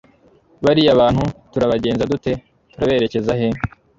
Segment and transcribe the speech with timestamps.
[0.65, 2.31] bariya bantu turabagenza dute?
[2.71, 3.47] turaberekeza he